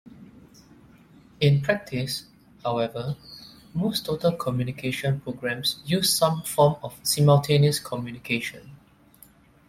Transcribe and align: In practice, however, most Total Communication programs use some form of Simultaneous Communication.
In 1.41 1.61
practice, 1.61 2.25
however, 2.63 3.15
most 3.75 4.03
Total 4.07 4.31
Communication 4.31 5.19
programs 5.19 5.79
use 5.85 6.11
some 6.11 6.41
form 6.41 6.77
of 6.81 6.99
Simultaneous 7.03 7.77
Communication. 7.79 8.75